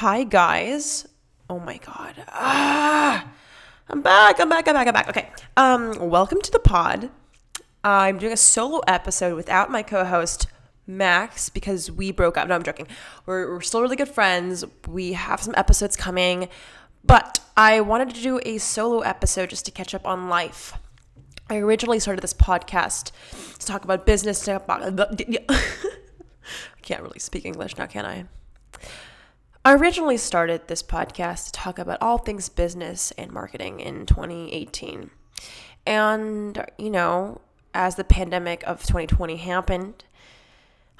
[0.00, 1.08] Hi, guys.
[1.48, 2.22] Oh my god.
[2.28, 3.30] Ah,
[3.88, 4.38] I'm back.
[4.38, 4.68] I'm back.
[4.68, 4.86] I'm back.
[4.88, 5.08] I'm back.
[5.08, 5.30] Okay.
[5.56, 7.08] Um, welcome to the pod.
[7.82, 10.48] I'm doing a solo episode without my co-host
[10.86, 12.46] Max because we broke up.
[12.46, 12.88] No, I'm joking.
[13.24, 14.66] We're, we're still really good friends.
[14.86, 16.50] We have some episodes coming,
[17.02, 20.74] but I wanted to do a solo episode just to catch up on life.
[21.48, 23.12] I originally started this podcast
[23.58, 24.46] to talk about business.
[24.46, 24.58] I
[26.82, 28.26] can't really speak English now, can I?
[29.66, 35.10] I originally started this podcast to talk about all things business and marketing in 2018.
[35.84, 37.40] And, you know,
[37.74, 40.04] as the pandemic of 2020 happened,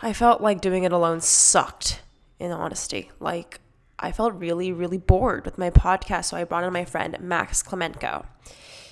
[0.02, 2.02] I felt like doing it alone sucked,
[2.41, 3.12] in honesty.
[3.21, 3.60] Like,
[4.01, 7.62] I felt really, really bored with my podcast, so I brought in my friend Max
[7.62, 8.27] Klemenko.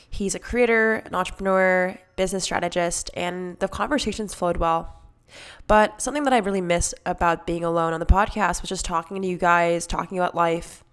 [0.09, 5.04] He's a creator, an entrepreneur, business strategist, and the conversations flowed well.
[5.67, 9.21] But something that I really miss about being alone on the podcast was just talking
[9.21, 10.85] to you guys, talking about life,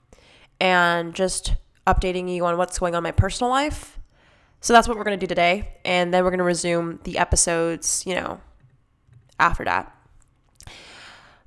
[0.59, 3.99] and just updating you on what's going on in my personal life.
[4.61, 5.73] So that's what we're going to do today.
[5.83, 8.39] And then we're going to resume the episodes, you know,
[9.39, 9.95] after that.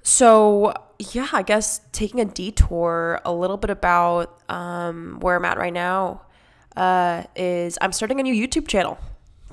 [0.03, 0.75] So,
[1.13, 5.73] yeah, I guess taking a detour a little bit about um, where I'm at right
[5.73, 6.23] now
[6.77, 8.99] uh, is I'm starting a new YouTube channel.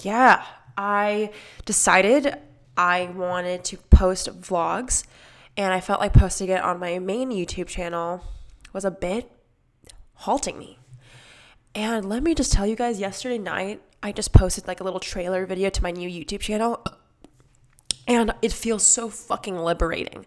[0.02, 0.44] Yeah,
[0.76, 1.32] I
[1.66, 2.36] decided
[2.78, 5.06] I wanted to post vlogs
[5.58, 8.24] and I felt like posting it on my main YouTube channel
[8.74, 9.32] was a bit
[10.14, 10.80] halting me.
[11.76, 15.00] And let me just tell you guys, yesterday night, I just posted like a little
[15.00, 16.84] trailer video to my new YouTube channel.
[18.08, 20.26] And it feels so fucking liberating.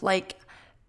[0.00, 0.36] Like,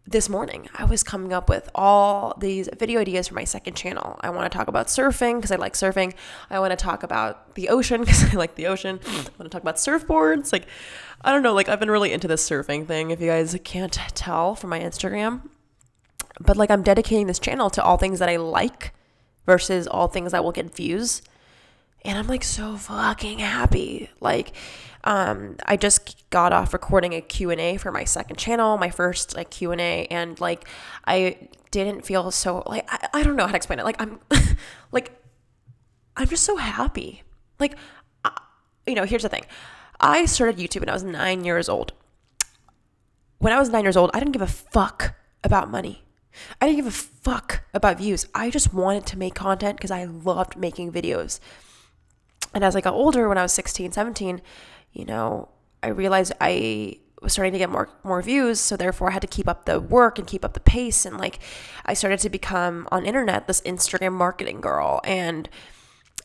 [0.07, 4.17] this morning, I was coming up with all these video ideas for my second channel.
[4.21, 6.13] I want to talk about surfing because I like surfing.
[6.49, 9.01] I want to talk about the ocean because I like the ocean.
[9.05, 10.53] I want to talk about surfboards.
[10.53, 10.65] Like,
[11.21, 13.91] I don't know, like, I've been really into this surfing thing, if you guys can't
[13.91, 15.41] tell from my Instagram.
[16.39, 18.93] But, like, I'm dedicating this channel to all things that I like
[19.45, 21.21] versus all things that will get views.
[22.05, 24.09] And I'm like so fucking happy.
[24.21, 24.53] Like,
[25.03, 29.49] um, I just got off recording a Q&A for my second channel, my first like
[29.49, 30.67] Q&A and like
[31.05, 33.85] I didn't feel so like I, I don't know how to explain it.
[33.85, 34.19] Like I'm
[34.91, 35.11] like
[36.15, 37.23] I'm just so happy.
[37.59, 37.77] Like
[38.25, 38.31] uh,
[38.85, 39.45] you know, here's the thing.
[39.99, 41.93] I started YouTube when I was 9 years old.
[43.39, 46.03] When I was 9 years old, I didn't give a fuck about money.
[46.61, 48.27] I didn't give a fuck about views.
[48.33, 51.39] I just wanted to make content because I loved making videos.
[52.53, 54.41] And as I got older, when I was 16, 17,
[54.91, 55.49] you know,
[55.83, 59.27] I realized I was starting to get more more views, so therefore I had to
[59.27, 61.39] keep up the work and keep up the pace and like
[61.85, 65.49] I started to become on internet this Instagram marketing girl and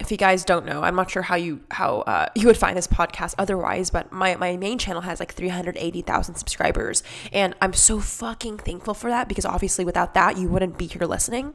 [0.01, 2.77] if you guys don't know, I'm not sure how you how uh, you would find
[2.77, 7.03] this podcast otherwise, but my, my main channel has like 380,000 subscribers,
[7.33, 11.07] and I'm so fucking thankful for that because obviously without that you wouldn't be here
[11.07, 11.55] listening.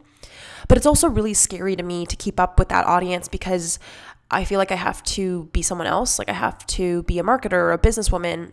[0.67, 3.79] But it's also really scary to me to keep up with that audience because
[4.30, 6.20] I feel like I have to be someone else.
[6.20, 8.52] Like I have to be a marketer or a businesswoman.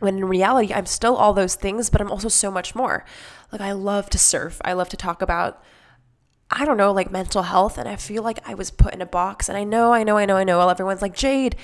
[0.00, 3.04] When in reality, I'm still all those things, but I'm also so much more.
[3.52, 4.60] Like I love to surf.
[4.64, 5.62] I love to talk about,
[6.50, 7.78] I don't know, like mental health.
[7.78, 9.48] And I feel like I was put in a box.
[9.48, 10.66] And I know, I know, I know, I know.
[10.68, 11.56] Everyone's like, Jade,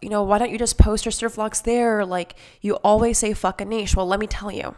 [0.00, 2.04] you know, why don't you just post your surf vlogs there?
[2.04, 3.96] Like you always say fuck a niche.
[3.96, 4.74] Well, let me tell you.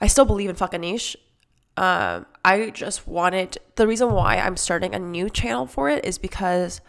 [0.00, 1.16] I still believe in fuck a niche.
[1.80, 6.80] I just wanted the reason why I'm starting a new channel for it is because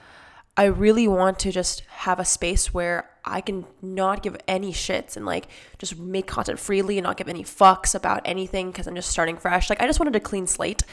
[0.58, 5.16] I really want to just have a space where I can not give any shits
[5.16, 5.48] and like
[5.78, 9.38] just make content freely and not give any fucks about anything because I'm just starting
[9.38, 9.70] fresh.
[9.70, 10.84] Like I just wanted a clean slate.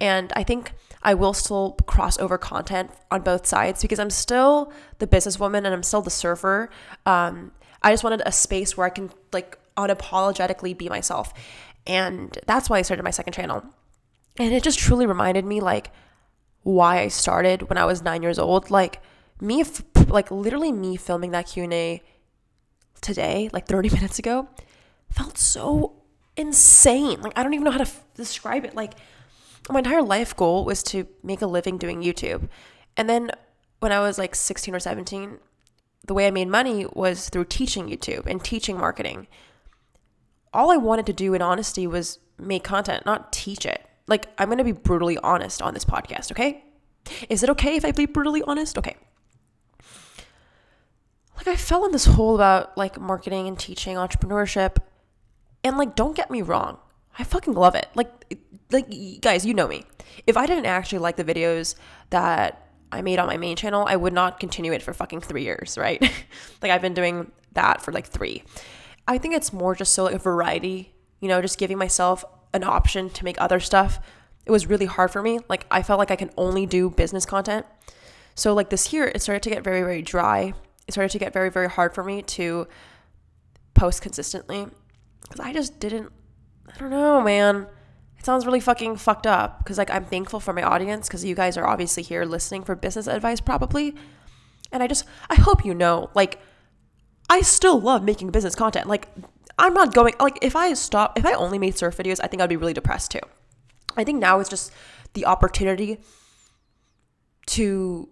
[0.00, 0.72] And I think
[1.02, 5.68] I will still cross over content on both sides because I'm still the businesswoman and
[5.68, 6.68] I'm still the surfer.
[7.06, 7.52] Um,
[7.82, 11.32] I just wanted a space where I can like unapologetically be myself.
[11.86, 13.64] And that's why I started my second channel.
[14.38, 15.90] And it just truly reminded me like
[16.62, 18.70] why I started when I was 9 years old.
[18.70, 19.00] Like
[19.40, 19.64] me
[20.08, 22.02] like literally me filming that Q&A
[23.00, 24.48] today, like 30 minutes ago,
[25.10, 26.02] felt so
[26.36, 27.20] insane.
[27.20, 28.74] Like I don't even know how to f- describe it.
[28.74, 28.94] Like
[29.70, 32.48] my entire life goal was to make a living doing YouTube.
[32.96, 33.30] And then
[33.80, 35.38] when I was like 16 or 17,
[36.06, 39.26] the way I made money was through teaching YouTube and teaching marketing
[40.56, 43.86] all I wanted to do in honesty was make content, not teach it.
[44.06, 46.64] Like, I'm going to be brutally honest on this podcast, okay?
[47.28, 48.78] Is it okay if I be brutally honest?
[48.78, 48.96] Okay.
[51.36, 54.78] Like, I fell in this hole about like marketing and teaching entrepreneurship.
[55.62, 56.78] And like, don't get me wrong,
[57.18, 57.88] I fucking love it.
[57.94, 58.38] Like,
[58.70, 58.86] like
[59.20, 59.84] guys, you know me.
[60.26, 61.74] If I didn't actually like the videos
[62.10, 65.42] that I made on my main channel, I would not continue it for fucking three
[65.42, 66.00] years, right?
[66.62, 68.42] like, I've been doing that for like three.
[69.08, 72.64] I think it's more just so like a variety you know, just giving myself an
[72.64, 74.00] option to make other stuff,
[74.44, 75.40] it was really hard for me.
[75.48, 77.66] Like I felt like I can only do business content.
[78.34, 80.52] So like this year, it started to get very, very dry.
[80.86, 82.68] It started to get very, very hard for me to
[83.74, 84.66] post consistently
[85.22, 86.12] because I just didn't.
[86.74, 87.66] I don't know, man.
[88.18, 91.34] It sounds really fucking fucked up because like I'm thankful for my audience because you
[91.34, 93.94] guys are obviously here listening for business advice probably,
[94.70, 96.38] and I just I hope you know like
[97.28, 98.86] I still love making business content.
[98.86, 99.08] Like
[99.58, 102.42] I'm not going like if I stop if I only made surf videos, I think
[102.42, 103.20] I'd be really depressed too.
[103.96, 104.72] I think now it's just
[105.14, 105.98] the opportunity
[107.46, 108.08] to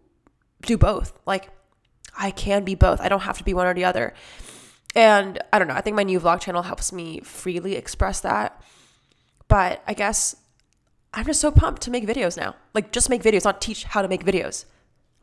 [0.63, 1.13] do both.
[1.27, 1.51] Like
[2.17, 3.01] I can be both.
[3.01, 4.15] I don't have to be one or the other.
[4.97, 5.75] And I don't know.
[5.75, 8.63] I think my new vlog channel helps me freely express that.
[9.49, 10.37] But I guess
[11.13, 12.57] I'm just so pumped to make videos now.
[12.75, 14.65] Like just make videos, not teach how to make videos.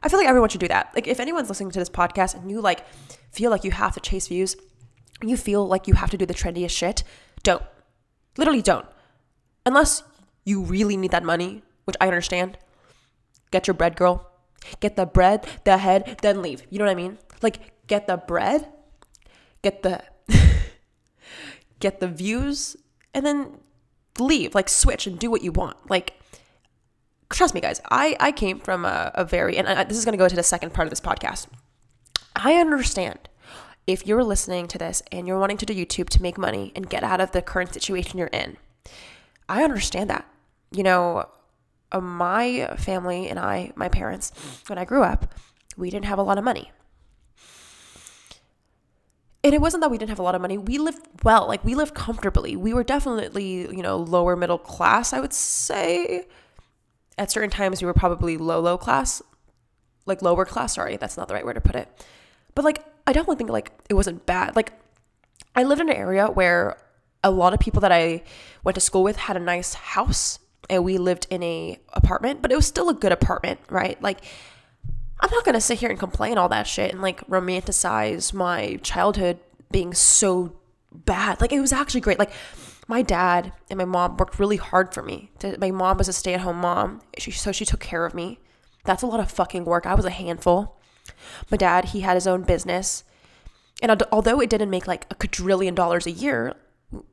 [0.04, 0.92] I feel like everyone should do that.
[0.96, 2.88] Like if anyone's listening to this podcast and you like
[3.32, 4.56] feel like you have to chase views,
[5.22, 7.04] you feel like you have to do the trendiest shit,
[7.44, 7.64] don't.
[8.38, 8.86] Literally don't.
[9.66, 10.04] Unless
[10.44, 12.58] you really need that money, which I understand.
[13.52, 14.32] Get your bread, girl.
[14.80, 16.64] Get the bread, the head, then leave.
[16.70, 17.18] You know what I mean?
[17.42, 18.68] Like get the bread,
[19.62, 20.04] get the
[21.80, 22.76] get the views,
[23.14, 23.58] and then
[24.20, 24.56] leave.
[24.56, 25.90] Like switch and do what you want.
[25.90, 26.14] Like
[27.32, 27.82] trust me, guys.
[27.90, 30.36] I I came from a, a very and I, this is going to go to
[30.36, 31.48] the second part of this podcast.
[32.36, 33.30] I understand
[33.88, 36.90] if you're listening to this and you're wanting to do YouTube to make money and
[36.90, 38.58] get out of the current situation you're in.
[39.50, 40.26] I understand that.
[40.72, 41.26] You know,
[41.92, 44.32] uh, my family and I, my parents,
[44.68, 45.36] when I grew up,
[45.76, 46.72] we didn't have a lot of money.
[49.44, 50.58] And it wasn't that we didn't have a lot of money.
[50.58, 52.56] We lived well, like we lived comfortably.
[52.56, 56.28] We were definitely, you know, lower middle class, I would say.
[57.22, 59.22] At certain times, we were probably low, low class,
[60.08, 60.74] like lower class.
[60.74, 61.88] Sorry, that's not the right word to put it.
[62.56, 64.56] But like, I definitely think like it wasn't bad.
[64.56, 64.74] Like,
[65.56, 66.80] I lived in an area where
[67.24, 68.24] a lot of people that I
[68.64, 72.52] went to school with had a nice house and we lived in a apartment, but
[72.52, 74.02] it was still a good apartment, right?
[74.02, 74.26] Like
[75.20, 79.38] I'm not to sit here and complain all that shit and like romanticize my childhood
[79.70, 80.56] being so
[80.92, 81.40] bad.
[81.40, 82.18] Like it was actually great.
[82.18, 82.32] Like
[82.92, 85.32] my dad and my mom worked really hard for me.
[85.58, 88.38] My mom was a stay-at-home mom, she, so she took care of me.
[88.84, 89.86] That's a lot of fucking work.
[89.86, 90.78] I was a handful.
[91.50, 93.06] My dad, he had his own business.
[93.82, 96.54] And although it didn't make like a quadrillion dollars a year,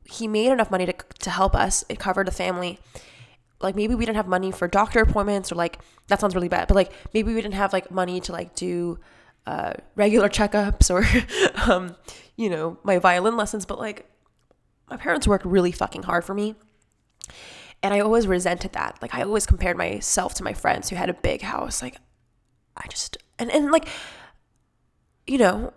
[0.03, 1.85] he made enough money to, to help us.
[1.87, 2.79] It covered the family
[3.61, 6.65] like maybe we didn't have money for doctor appointments or like that sounds really bad
[6.69, 8.97] but like maybe we didn't have like money to like do
[9.45, 11.03] uh, regular checkups or
[11.69, 11.93] um,
[12.37, 14.09] you know my violin lessons but like
[14.89, 16.55] my parents worked really fucking hard for me
[17.81, 21.09] and i always resented that like i always compared myself to my friends who had
[21.09, 21.97] a big house like
[22.77, 23.87] i just and, and like
[25.27, 25.73] you know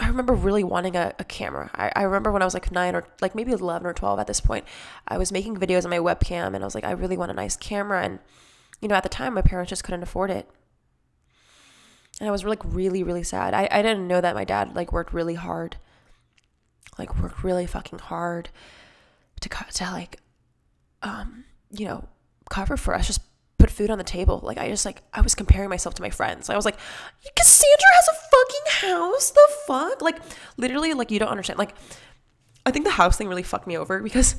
[0.00, 1.70] I remember really wanting a, a camera.
[1.74, 4.26] I, I remember when I was like nine or like maybe 11 or 12 at
[4.26, 4.64] this point,
[5.06, 7.34] I was making videos on my webcam and I was like, I really want a
[7.34, 8.02] nice camera.
[8.02, 8.18] And,
[8.80, 10.48] you know, at the time, my parents just couldn't afford it.
[12.18, 13.52] And I was like really, really sad.
[13.52, 15.76] I, I didn't know that my dad like worked really hard,
[17.00, 18.50] like worked really fucking hard
[19.40, 20.20] to, to like,
[21.02, 22.08] um, you know,
[22.50, 23.22] cover for us, just
[23.58, 24.40] put food on the table.
[24.42, 26.50] Like I just like I was comparing myself to my friends.
[26.50, 26.76] I was like,
[27.36, 29.30] Cassandra has a fucking house.
[29.30, 30.02] The fuck?
[30.02, 30.18] Like
[30.56, 31.58] literally, like you don't understand.
[31.58, 31.74] Like
[32.66, 34.36] I think the house thing really fucked me over because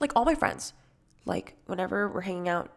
[0.00, 0.72] like all my friends,
[1.24, 2.70] like whenever we're hanging out,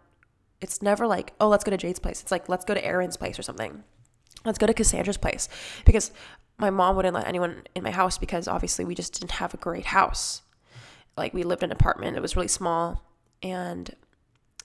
[0.61, 2.21] it's never like, oh, let's go to Jade's place.
[2.21, 3.83] It's like let's go to Aaron's place or something.
[4.45, 5.49] Let's go to Cassandra's place
[5.85, 6.11] because
[6.57, 9.57] my mom wouldn't let anyone in my house because obviously we just didn't have a
[9.57, 10.41] great house.
[11.17, 12.17] Like we lived in an apartment.
[12.17, 13.03] It was really small
[13.41, 13.95] and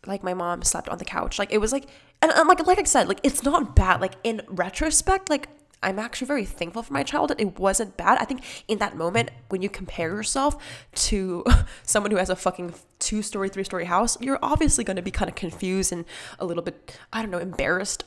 [0.06, 1.38] like my mom slept on the couch.
[1.38, 1.87] Like it was like
[2.20, 4.00] and, and like like I said, like it's not bad.
[4.00, 5.49] Like in retrospect, like
[5.82, 7.40] I'm actually very thankful for my childhood.
[7.40, 8.18] It wasn't bad.
[8.20, 10.56] I think in that moment when you compare yourself
[10.94, 11.44] to
[11.85, 15.12] someone who has a fucking two story, three story house, you're obviously going to be
[15.12, 16.04] kind of confused and
[16.38, 18.04] a little bit, I don't know, embarrassed.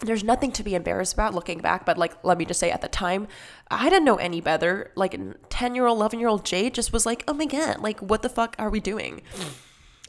[0.00, 2.80] There's nothing to be embarrassed about looking back, but like, let me just say at
[2.80, 3.28] the time,
[3.70, 4.92] I didn't know any better.
[4.96, 5.18] Like,
[5.50, 8.22] 10 year old, 11 year old Jade just was like, oh my God, like, what
[8.22, 9.22] the fuck are we doing?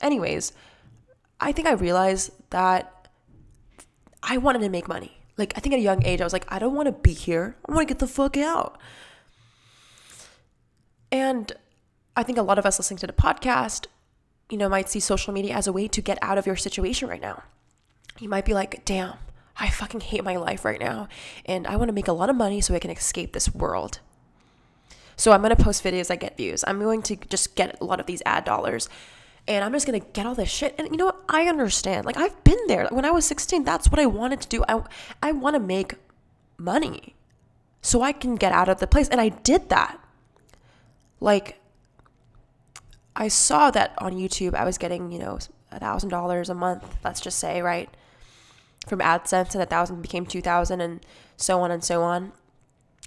[0.02, 0.54] Anyways,
[1.40, 3.08] I think I realized that
[4.24, 5.18] I wanted to make money.
[5.38, 7.14] Like, I think at a young age, I was like, I don't want to be
[7.14, 7.58] here.
[7.68, 8.80] I want to get the fuck out.
[11.12, 11.52] And
[12.16, 13.88] I think a lot of us listening to the podcast,
[14.50, 17.10] you know, might see social media as a way to get out of your situation
[17.10, 17.44] right now.
[18.20, 19.16] You might be like, damn,
[19.58, 21.08] I fucking hate my life right now.
[21.46, 24.00] And I want to make a lot of money so I can escape this world.
[25.16, 26.64] So I'm going to post videos that get views.
[26.66, 28.90] I'm going to just get a lot of these ad dollars
[29.48, 30.76] and I'm just gonna get all this shit.
[30.78, 31.24] And you know what?
[31.30, 32.06] I understand.
[32.06, 32.88] Like I've been there.
[32.90, 34.64] When I was 16, that's what I wanted to do.
[34.68, 34.84] I
[35.22, 35.96] I want to make
[36.58, 37.16] money
[37.82, 40.00] so I can get out of the place, and I did that.
[41.20, 41.60] Like
[43.16, 45.40] I saw that on YouTube I was getting, you know,
[45.72, 47.90] a thousand dollars a month, let's just say, right?
[48.88, 51.06] From AdSense and a thousand became two thousand and
[51.38, 52.32] so on and so on.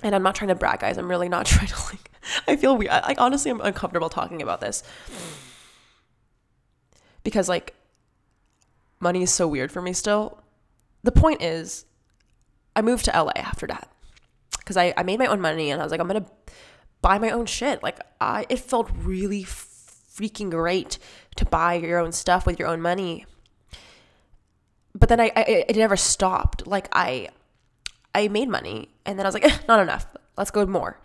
[0.03, 0.99] And I'm not trying to brag, guys.
[0.99, 2.11] I'm really not trying to like
[2.47, 2.91] I feel weird.
[2.91, 4.83] Like honestly I'm uncomfortable talking about this.
[7.23, 7.75] Because like
[9.01, 10.43] money is so weird for me still.
[11.03, 11.85] The point is
[12.77, 13.91] I moved to LA after that.
[14.59, 16.27] Because I, I made my own money and I was like, I'm gonna
[17.03, 17.83] buy my own shit.
[17.83, 20.99] Like I it felt really freaking great
[21.37, 23.27] to buy your own stuff with your own money.
[25.05, 26.67] But then I, I it never stopped.
[26.67, 27.29] Like I
[28.15, 30.07] I made money and then I was like, eh, not enough.
[30.39, 30.99] Let's go more.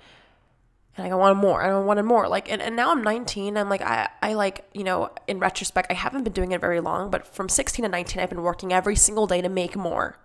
[0.96, 1.62] And I wanted more.
[1.62, 2.30] I wanted more.
[2.30, 3.58] Like and, and now I'm 19.
[3.58, 6.80] I'm like I I like, you know, in retrospect, I haven't been doing it very
[6.80, 10.18] long, but from 16 to 19 I've been working every single day to make more.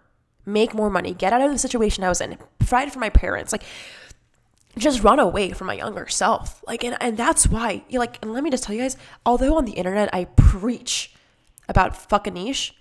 [0.46, 1.12] Make more money.
[1.12, 2.38] Get out of the situation I was in.
[2.60, 3.50] Provide for my parents.
[3.50, 3.64] Like
[4.78, 6.62] just run away from my younger self.
[6.64, 9.56] Like, and, and that's why, you like, and let me just tell you guys, although
[9.56, 11.12] on the internet I preach
[11.68, 12.72] about fuck a niche,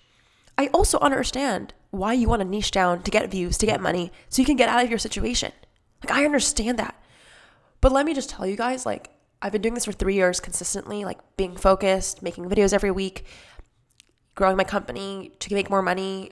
[0.58, 4.12] I also understand why you want to niche down to get views, to get money,
[4.30, 5.52] so you can get out of your situation.
[6.04, 6.96] Like, I understand that.
[7.82, 9.10] But let me just tell you guys, like,
[9.42, 13.26] I've been doing this for three years consistently, like being focused, making videos every week,
[14.36, 16.32] growing my company to make more money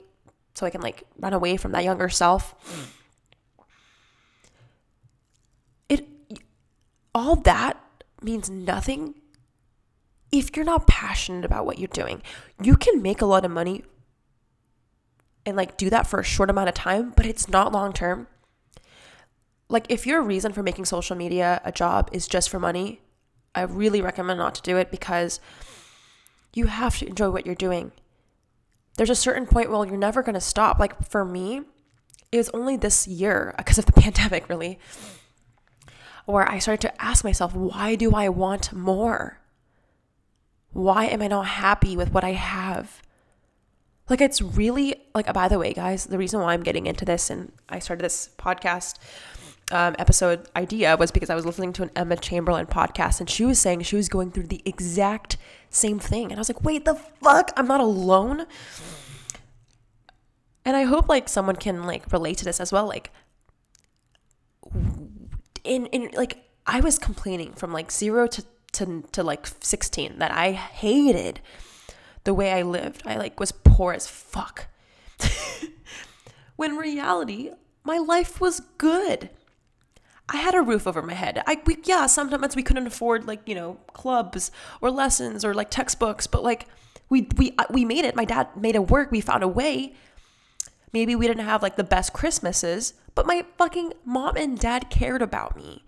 [0.54, 2.54] so I can like run away from that younger self
[5.88, 6.06] It
[7.14, 7.82] all that
[8.22, 9.14] means nothing
[10.30, 12.22] if you're not passionate about what you're doing.
[12.62, 13.84] You can make a lot of money
[15.44, 18.26] and like do that for a short amount of time, but it's not long term.
[19.68, 23.00] Like if your reason for making social media a job is just for money,
[23.54, 25.40] I really recommend not to do it because
[26.54, 27.92] you have to enjoy what you're doing.
[28.96, 30.78] There's a certain point where you're never going to stop.
[30.78, 31.62] Like for me,
[32.30, 34.78] it was only this year because of the pandemic, really,
[36.24, 39.38] where I started to ask myself, why do I want more?
[40.72, 43.01] Why am I not happy with what I have?
[44.12, 47.30] Like, it's really, like, by the way, guys, the reason why I'm getting into this
[47.30, 48.98] and I started this podcast
[49.70, 53.46] um, episode idea was because I was listening to an Emma Chamberlain podcast and she
[53.46, 55.38] was saying she was going through the exact
[55.70, 56.24] same thing.
[56.24, 57.52] And I was like, wait, the fuck?
[57.56, 58.44] I'm not alone.
[60.66, 62.86] And I hope like someone can like relate to this as well.
[62.86, 63.10] Like,
[65.64, 70.32] in in like I was complaining from like zero to to to like sixteen that
[70.32, 71.40] I hated
[72.24, 73.02] the way I lived.
[73.04, 74.66] I like was poor as fuck.
[76.56, 77.50] when reality,
[77.84, 79.30] my life was good.
[80.28, 81.42] I had a roof over my head.
[81.46, 84.50] I we, yeah, sometimes we couldn't afford like, you know, clubs
[84.80, 86.66] or lessons or like textbooks, but like
[87.08, 88.16] we we uh, we made it.
[88.16, 89.10] My dad made it work.
[89.10, 89.94] We found a way.
[90.92, 95.22] Maybe we didn't have like the best Christmases, but my fucking mom and dad cared
[95.22, 95.84] about me.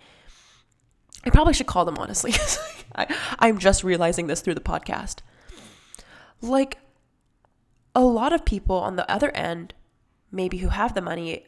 [1.25, 2.35] I probably should call them honestly.
[2.95, 3.07] I,
[3.39, 5.21] I'm just realizing this through the podcast.
[6.41, 6.79] Like,
[7.95, 9.75] a lot of people on the other end,
[10.31, 11.47] maybe who have the money,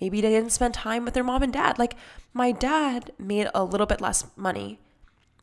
[0.00, 1.78] maybe they didn't spend time with their mom and dad.
[1.78, 1.96] Like,
[2.32, 4.78] my dad made a little bit less money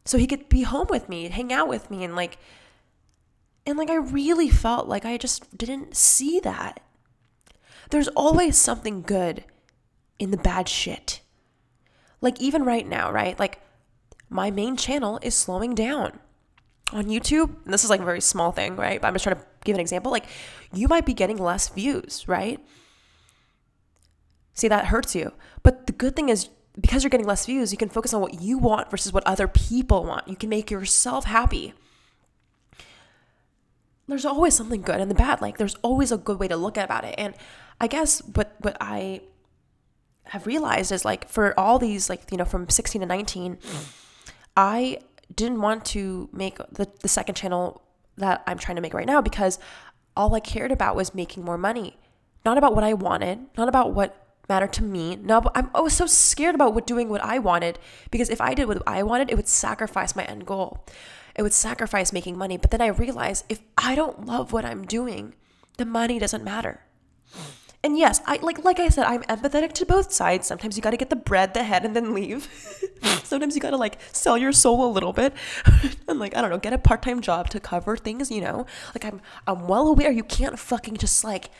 [0.05, 2.37] so he could be home with me, hang out with me, and like,
[3.65, 6.79] and like, I really felt like I just didn't see that.
[7.89, 9.43] There's always something good
[10.19, 11.21] in the bad shit.
[12.21, 13.37] Like, even right now, right?
[13.39, 13.61] Like,
[14.29, 16.19] my main channel is slowing down
[16.93, 17.55] on YouTube.
[17.65, 19.01] this is like a very small thing, right?
[19.01, 20.11] But I'm just trying to give an example.
[20.11, 20.25] Like,
[20.73, 22.59] you might be getting less views, right?
[24.53, 25.33] See, that hurts you.
[25.63, 26.49] But the good thing is,
[26.79, 29.47] because you're getting less views, you can focus on what you want versus what other
[29.47, 30.27] people want.
[30.27, 31.73] You can make yourself happy.
[34.07, 35.41] There's always something good and the bad.
[35.41, 37.15] Like, there's always a good way to look at about it.
[37.17, 37.33] And
[37.81, 39.21] I guess what what I
[40.25, 43.57] have realized is like for all these like you know from 16 to 19
[44.57, 44.97] i
[45.33, 47.81] didn't want to make the, the second channel
[48.17, 49.59] that i'm trying to make right now because
[50.15, 51.97] all i cared about was making more money.
[52.43, 55.93] Not about what i wanted not about what mattered to me no I'm, i was
[55.93, 57.79] so scared about what doing what i wanted
[58.11, 60.85] because if i did what i wanted it would sacrifice my end goal.
[61.35, 62.55] It would sacrifice making money.
[62.55, 65.33] But then i realized if i don't love what i'm doing
[65.77, 66.81] the money doesn't matter
[67.85, 70.47] and yes, I like like I said, I'm empathetic to both sides.
[70.47, 72.49] Sometimes you got to get the bread, the head, and then leave.
[73.23, 75.33] Sometimes you got to like sell your soul a little bit,
[76.07, 78.31] and like I don't know, get a part time job to cover things.
[78.31, 78.65] You know,
[78.95, 81.51] like I'm I'm well aware you can't fucking just like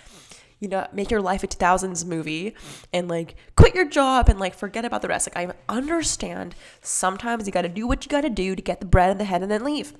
[0.60, 2.56] you know make your life a 2000s movie
[2.92, 5.30] and like quit your job and like forget about the rest.
[5.32, 8.80] Like I understand sometimes you got to do what you got to do to get
[8.80, 9.94] the bread and the head and then leave.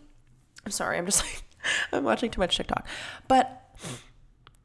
[0.66, 1.44] I'm sorry, I'm just like
[1.92, 2.88] I'm watching too much TikTok,
[3.28, 3.62] but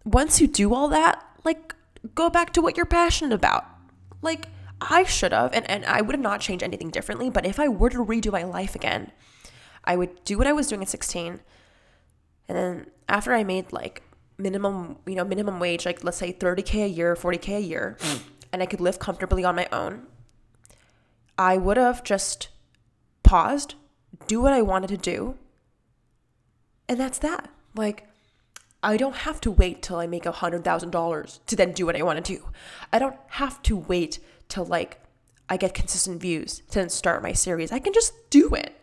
[0.07, 1.75] once you do all that like
[2.15, 3.67] go back to what you're passionate about.
[4.23, 4.49] Like
[4.81, 7.69] I should have, and, and I would have not change anything differently, but if I
[7.69, 9.13] were to redo my life again,
[9.85, 11.41] I would do what I was doing at 16.
[12.49, 14.03] And then after I made like
[14.39, 18.23] minimum, you know, minimum wage, like let's say 30K a year, 40K a year, mm.
[18.53, 20.07] and I could live comfortably on my own,
[21.39, 22.49] I would have just
[23.23, 23.75] paused,
[24.27, 25.37] do what I wanted to do.
[26.89, 27.51] And that's that.
[27.75, 28.09] Like,
[28.83, 31.87] I don't have to wait till I make a hundred thousand dollars to then do
[31.87, 32.49] what I want to do.
[32.93, 34.19] I don't have to wait
[34.49, 35.01] till like
[35.49, 37.73] I get consistent views to then start my series.
[37.73, 38.81] I can just do it.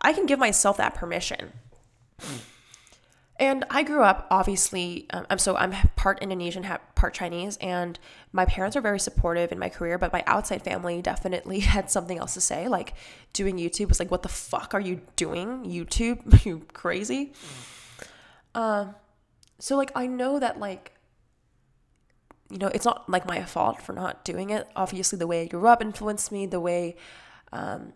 [0.00, 1.52] I can give myself that permission.
[3.36, 6.64] And I grew up, obviously, um, I'm so I'm part Indonesian,
[6.94, 7.98] part Chinese, and
[8.30, 9.98] my parents are very supportive in my career.
[9.98, 12.68] But my outside family definitely had something else to say.
[12.68, 12.94] Like
[13.32, 15.64] doing YouTube was like, "What the fuck are you doing?
[15.64, 16.44] YouTube?
[16.44, 17.32] you crazy?"
[18.54, 18.94] Um,
[19.58, 20.92] so like I know that like
[22.50, 24.68] you know it's not like my fault for not doing it.
[24.76, 26.46] Obviously, the way I grew up influenced me.
[26.46, 26.96] The way
[27.52, 27.92] um,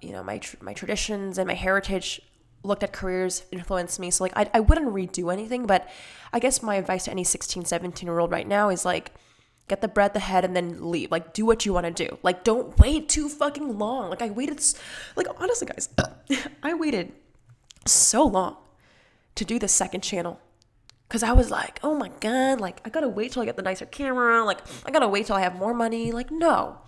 [0.00, 2.20] you know my tr- my traditions and my heritage
[2.62, 4.10] looked at careers influenced me.
[4.10, 5.88] So like I, I wouldn't redo anything, but
[6.32, 9.12] I guess my advice to any 16, 17 year old right now is like
[9.68, 11.10] get the bread, the head, and then leave.
[11.10, 12.18] Like do what you want to do.
[12.22, 14.10] Like don't wait too fucking long.
[14.10, 14.62] Like I waited,
[15.16, 15.88] like honestly, guys,
[16.62, 17.12] I waited
[17.86, 18.56] so long
[19.36, 20.40] to do the second channel.
[21.08, 23.62] Cause I was like, oh my god, like I gotta wait till I get the
[23.62, 26.10] nicer camera, like I gotta wait till I have more money.
[26.10, 26.78] Like, no.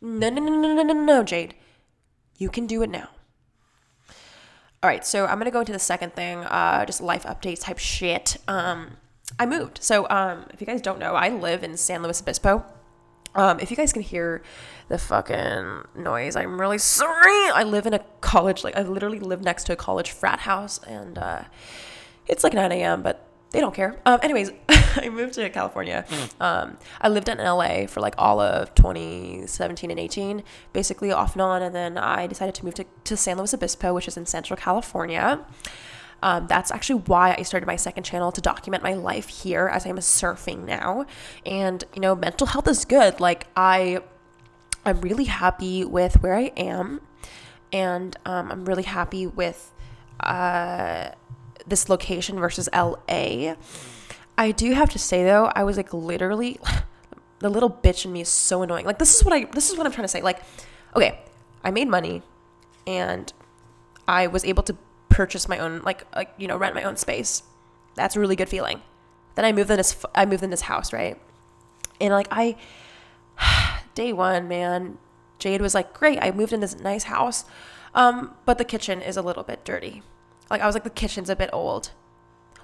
[0.00, 1.56] No, no, no, no, no, no, no, Jade.
[2.38, 3.08] You can do it now.
[4.82, 7.78] All right, so I'm gonna go into the second thing, uh, just life updates type
[7.78, 8.36] shit.
[8.46, 8.96] Um,
[9.38, 9.82] I moved.
[9.82, 12.64] So, um, if you guys don't know, I live in San Luis Obispo.
[13.34, 14.42] Um, if you guys can hear
[14.88, 17.50] the fucking noise, I'm really sorry.
[17.50, 20.78] I live in a college, like I literally live next to a college frat house,
[20.78, 21.42] and uh,
[22.26, 23.02] it's like 9 a.m.
[23.02, 24.00] But they don't care.
[24.06, 26.04] Um, anyways, I moved to California.
[26.40, 31.42] Um, I lived in LA for like all of 2017 and 18, basically off and
[31.42, 34.26] on, and then I decided to move to, to San Luis Obispo, which is in
[34.26, 35.44] Central California.
[36.22, 39.86] Um, that's actually why I started my second channel to document my life here as
[39.86, 41.06] I'm surfing now.
[41.46, 43.20] And you know, mental health is good.
[43.20, 44.00] Like I,
[44.84, 47.00] I'm really happy with where I am,
[47.72, 49.72] and um, I'm really happy with.
[50.20, 51.12] Uh,
[51.66, 53.54] this location versus LA.
[54.36, 56.58] I do have to say though, I was like literally
[57.38, 58.84] the little bitch in me is so annoying.
[58.84, 60.22] Like this is what I this is what I'm trying to say.
[60.22, 60.42] Like,
[60.94, 61.20] okay,
[61.64, 62.22] I made money
[62.86, 63.32] and
[64.06, 64.76] I was able to
[65.10, 67.42] purchase my own like like you know, rent my own space.
[67.94, 68.80] That's a really good feeling.
[69.34, 71.20] Then I moved in this I moved in this house, right?
[72.00, 72.56] And like I
[73.94, 74.98] day 1, man,
[75.38, 77.44] Jade was like, "Great, I moved in this nice house."
[77.94, 80.02] Um, but the kitchen is a little bit dirty.
[80.48, 81.90] Like I was like, the kitchen's a bit old.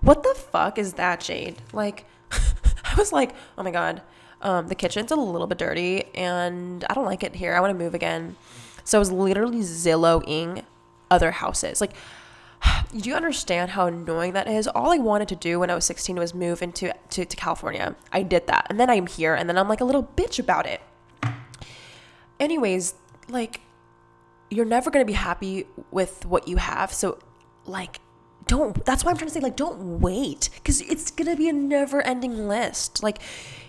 [0.01, 1.63] What the fuck is that, Jade?
[1.73, 4.03] Like, I was like, oh my god,
[4.43, 7.55] um, the kitchen's a little bit dirty, and I don't like it here.
[7.55, 8.37] I want to move again.
[8.85, 10.63] So I was literally Zillowing
[11.11, 11.81] other houses.
[11.81, 11.93] Like,
[12.93, 14.67] you understand how annoying that is?
[14.69, 17.97] All I wanted to do when I was 16 was move into to, to California.
[18.13, 20.67] I did that, and then I'm here, and then I'm like a little bitch about
[20.67, 20.81] it.
[22.39, 22.95] Anyways,
[23.29, 23.61] like,
[24.51, 26.93] you're never gonna be happy with what you have.
[26.93, 27.19] So
[27.65, 28.01] like
[28.47, 31.53] don't that's why i'm trying to say like don't wait because it's gonna be a
[31.53, 33.19] never ending list like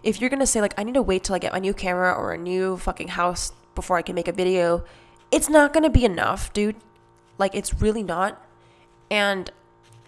[0.03, 2.13] if you're gonna say like i need to wait till i get my new camera
[2.13, 4.83] or a new fucking house before i can make a video
[5.31, 6.75] it's not gonna be enough dude
[7.39, 8.39] like it's really not
[9.09, 9.51] and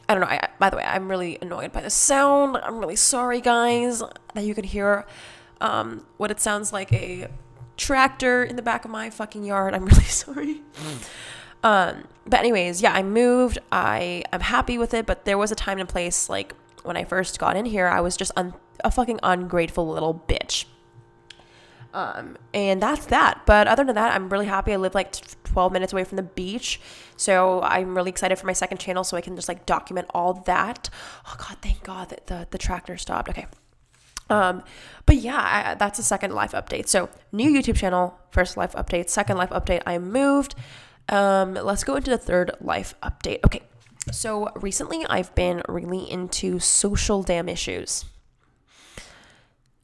[0.07, 2.95] i don't know I, by the way i'm really annoyed by the sound i'm really
[2.95, 4.01] sorry guys
[4.33, 5.05] that you can hear
[5.61, 7.27] um, what it sounds like a
[7.75, 10.61] tractor in the back of my fucking yard i'm really sorry
[11.63, 13.59] um, but anyways, yeah, I moved.
[13.71, 17.03] I I'm happy with it, but there was a time and place like when I
[17.03, 20.65] first got in here, I was just un- a fucking ungrateful little bitch.
[21.93, 23.41] Um, and that's that.
[23.45, 24.73] But other than that, I'm really happy.
[24.73, 25.13] I live like
[25.45, 26.79] 12 minutes away from the beach.
[27.17, 30.33] So I'm really excited for my second channel so I can just like document all
[30.45, 30.89] that.
[31.27, 33.29] Oh God, thank God that the, the tractor stopped.
[33.29, 33.47] Okay.
[34.29, 34.63] Um,
[35.05, 36.87] but yeah, I, that's a second life update.
[36.87, 39.81] So new YouTube channel, first life update, second life update.
[39.85, 40.55] I moved.
[41.09, 43.39] Um, let's go into the third life update.
[43.43, 43.63] Okay,
[44.11, 48.05] so recently I've been really into social damn issues.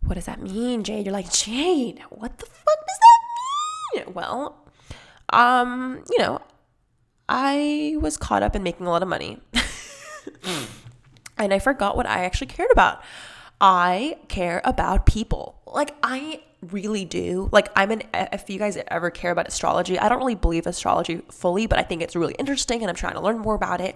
[0.05, 1.05] What does that mean, Jade?
[1.05, 4.13] You're like, Jade, what the fuck does that mean?
[4.13, 4.55] Well,
[5.31, 6.41] um, you know,
[7.27, 9.39] I was caught up in making a lot of money.
[11.37, 13.01] and I forgot what I actually cared about.
[13.59, 15.61] I care about people.
[15.65, 17.49] Like I really do.
[17.51, 21.21] Like I'm an if you guys ever care about astrology, I don't really believe astrology
[21.31, 23.95] fully, but I think it's really interesting and I'm trying to learn more about it.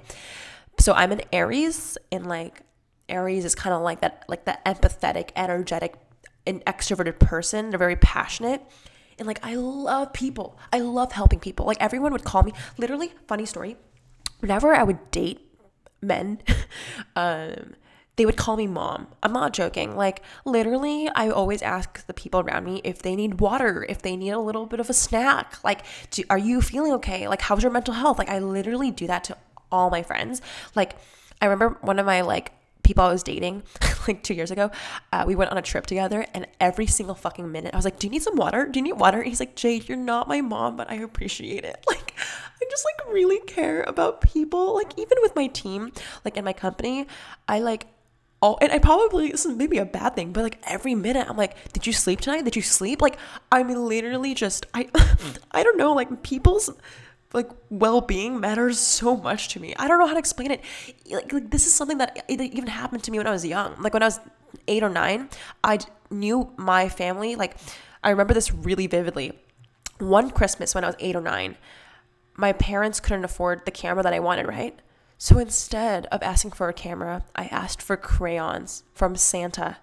[0.80, 2.62] So I'm an Aries and like
[3.10, 5.96] Aries is kind of like that like that empathetic, energetic,
[6.46, 7.70] an extroverted person.
[7.70, 8.62] They're very passionate.
[9.18, 10.58] And like, I love people.
[10.72, 11.66] I love helping people.
[11.66, 13.76] Like, everyone would call me, literally, funny story.
[14.40, 15.42] Whenever I would date
[16.02, 16.42] men,
[17.18, 17.76] um,
[18.16, 19.08] they would call me mom.
[19.22, 19.96] I'm not joking.
[19.96, 24.16] Like, literally, I always ask the people around me if they need water, if they
[24.16, 25.62] need a little bit of a snack.
[25.66, 27.28] Like, do, are you feeling okay?
[27.28, 28.18] Like, how's your mental health?
[28.18, 29.38] Like, I literally do that to
[29.72, 30.42] all my friends.
[30.76, 30.96] Like,
[31.42, 32.52] I remember one of my like
[32.90, 33.62] people I was dating
[34.08, 34.72] like two years ago,
[35.14, 38.00] uh, we went on a trip together, and every single fucking minute, I was like,
[38.00, 38.66] "Do you need some water?
[38.66, 41.64] Do you need water?" And he's like, "Jade, you're not my mom, but I appreciate
[41.64, 42.14] it." Like,
[42.62, 44.74] I just like really care about people.
[44.76, 45.92] Like, even with my team,
[46.26, 47.08] like in my company,
[47.48, 47.86] I like
[48.42, 51.38] all and I probably this is maybe a bad thing, but like every minute I'm
[51.38, 52.44] like, did you sleep tonight?
[52.44, 53.02] Did you sleep?
[53.02, 53.18] Like
[53.52, 54.90] I'm literally just I
[55.52, 56.70] I don't know, like people's
[57.34, 59.76] like well-being matters so much to me.
[59.78, 60.62] I don't know how to explain it.
[61.10, 63.76] Like, like this is something that even happened to me when I was young.
[63.82, 64.20] Like when I was
[64.68, 65.30] 8 or 9,
[65.64, 67.56] I knew my family like
[68.04, 69.38] I remember this really vividly.
[70.00, 71.58] One Christmas when I was 8 or 9,
[72.36, 74.80] my parents couldn't afford the camera that I wanted, right?
[75.18, 79.78] So instead of asking for a camera, I asked for crayons from Santa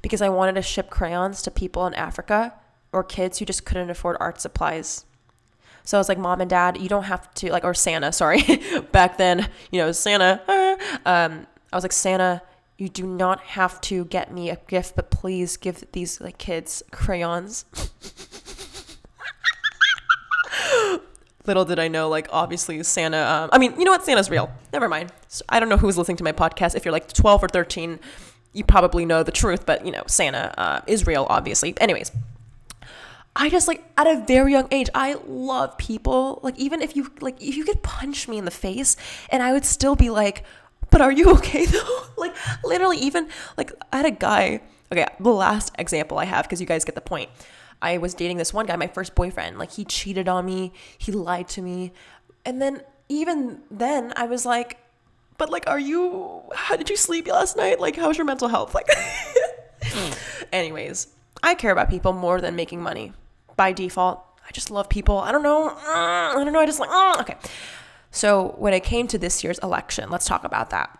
[0.00, 2.54] because I wanted to ship crayons to people in Africa
[2.90, 5.04] or kids who just couldn't afford art supplies.
[5.84, 8.42] So I was like, Mom and Dad, you don't have to, like, or Santa, sorry.
[8.92, 10.40] Back then, you know, Santa.
[11.06, 12.42] Um, I was like, Santa,
[12.78, 16.82] you do not have to get me a gift, but please give these like kids
[16.90, 17.64] crayons.
[21.46, 23.18] Little did I know, like, obviously, Santa.
[23.18, 24.04] Um, I mean, you know what?
[24.04, 24.50] Santa's real.
[24.72, 25.12] Never mind.
[25.28, 26.74] So I don't know who's listening to my podcast.
[26.74, 28.00] If you're like 12 or 13,
[28.52, 31.74] you probably know the truth, but, you know, Santa uh, is real, obviously.
[31.80, 32.10] Anyways,
[33.36, 36.40] I just like at a very young age, I love people.
[36.42, 38.96] Like, even if you, like, if you could punch me in the face
[39.28, 40.44] and I would still be like,
[40.90, 42.04] but are you okay though?
[42.16, 44.60] like, literally, even like, I had a guy,
[44.92, 47.28] okay, the last example I have, because you guys get the point.
[47.82, 49.58] I was dating this one guy, my first boyfriend.
[49.58, 51.92] Like he cheated on me, he lied to me.
[52.46, 54.78] And then even then I was like,
[55.36, 57.80] but like are you how did you sleep last night?
[57.80, 58.74] Like how's your mental health?
[58.84, 58.88] Like
[60.50, 61.08] Anyways,
[61.42, 63.12] I care about people more than making money
[63.56, 64.20] by default.
[64.46, 65.18] I just love people.
[65.18, 65.68] I don't know.
[65.68, 66.60] Uh, I don't know.
[66.60, 67.36] I just like uh, okay.
[68.10, 70.98] So when it came to this year's election, let's talk about that.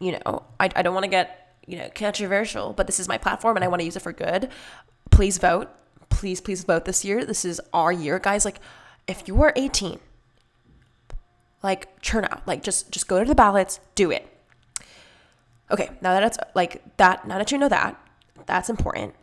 [0.00, 3.18] You know, I, I don't want to get you know controversial, but this is my
[3.18, 4.50] platform and I want to use it for good.
[5.10, 5.70] Please vote
[6.18, 7.24] please, please vote this year.
[7.24, 8.44] This is our year, guys.
[8.44, 8.58] Like,
[9.06, 10.00] if you are 18,
[11.62, 12.46] like churn out.
[12.46, 14.26] Like, just just go to the ballots, do it.
[15.70, 17.96] Okay, now that it's like that, now that you know that,
[18.46, 19.14] that's important.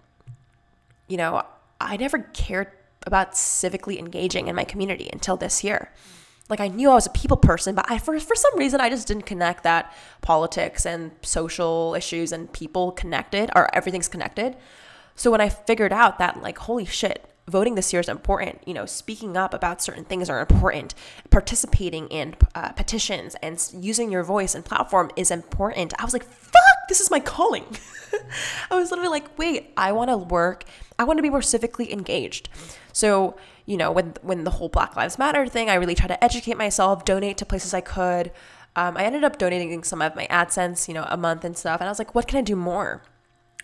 [1.07, 1.43] You know,
[1.85, 2.71] I never cared
[3.05, 5.91] about civically engaging in my community until this year.
[6.49, 8.89] Like I knew I was a people person, but I for for some reason I
[8.89, 14.55] just didn't connect that politics and social issues and people connected or everything's connected.
[15.15, 18.73] So when I figured out that, like, holy shit, voting this year is important, you
[18.73, 20.93] know, speaking up about certain things are important,
[21.29, 25.93] participating in uh, petitions and using your voice and platform is important.
[25.97, 27.65] I was like, fuck, this is my calling.
[28.71, 30.63] I was literally like, wait, I want to work.
[30.97, 32.49] I want to be more civically engaged.
[32.93, 33.35] So,
[33.65, 36.57] you know, when when the whole Black Lives Matter thing, I really tried to educate
[36.57, 38.31] myself, donate to places I could.
[38.75, 41.79] Um, I ended up donating some of my AdSense, you know, a month and stuff.
[41.79, 43.01] And I was like, what can I do more?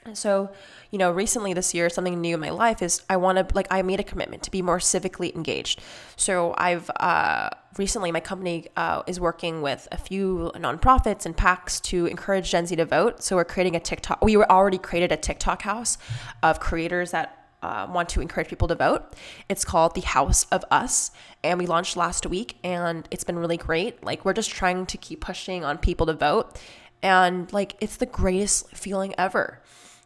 [0.04, 0.50] And so,
[0.90, 3.68] you know, recently this year, something new in my life is I want to, like,
[3.70, 5.80] I made a commitment to be more civically engaged.
[6.16, 11.80] So I've uh, recently, my company uh, is working with a few nonprofits and PACs
[11.84, 13.22] to encourage Gen Z to vote.
[13.22, 16.00] So we're creating a TikTok, we were already created a TikTok house
[16.42, 19.14] of creators that uh, want to encourage people to vote.
[19.50, 21.12] It's called the House of Us,
[21.44, 24.04] and we launched last week, and it's been really great.
[24.04, 26.60] Like, we're just trying to keep pushing on people to vote,
[27.04, 29.62] and like, it's the greatest feeling ever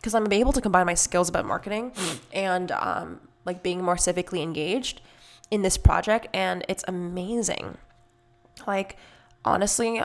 [0.05, 1.91] because I'm able to combine my skills about marketing
[2.31, 5.01] and um, like being more civically engaged
[5.49, 7.79] in this project, and it's amazing.
[8.67, 8.97] Like,
[9.43, 10.03] honestly,